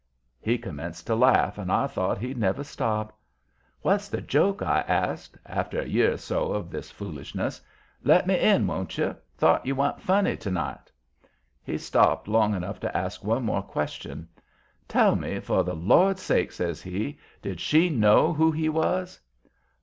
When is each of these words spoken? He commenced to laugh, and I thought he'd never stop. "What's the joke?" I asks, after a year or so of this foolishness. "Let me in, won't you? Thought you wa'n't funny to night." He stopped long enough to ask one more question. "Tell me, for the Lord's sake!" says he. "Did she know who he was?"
He 0.39 0.57
commenced 0.57 1.05
to 1.05 1.15
laugh, 1.15 1.59
and 1.59 1.71
I 1.71 1.85
thought 1.85 2.17
he'd 2.17 2.35
never 2.35 2.63
stop. 2.63 3.15
"What's 3.83 4.07
the 4.09 4.19
joke?" 4.19 4.63
I 4.63 4.79
asks, 4.87 5.37
after 5.45 5.79
a 5.79 5.85
year 5.87 6.13
or 6.13 6.17
so 6.17 6.53
of 6.53 6.71
this 6.71 6.89
foolishness. 6.89 7.61
"Let 8.03 8.25
me 8.25 8.33
in, 8.35 8.65
won't 8.65 8.97
you? 8.97 9.15
Thought 9.37 9.63
you 9.67 9.75
wa'n't 9.75 10.01
funny 10.01 10.37
to 10.37 10.49
night." 10.49 10.91
He 11.63 11.77
stopped 11.77 12.27
long 12.27 12.55
enough 12.55 12.79
to 12.79 12.97
ask 12.97 13.23
one 13.23 13.43
more 13.43 13.61
question. 13.61 14.27
"Tell 14.87 15.15
me, 15.15 15.39
for 15.39 15.63
the 15.63 15.75
Lord's 15.75 16.23
sake!" 16.23 16.51
says 16.51 16.81
he. 16.81 17.19
"Did 17.43 17.59
she 17.59 17.89
know 17.91 18.33
who 18.33 18.49
he 18.51 18.69
was?" 18.69 19.19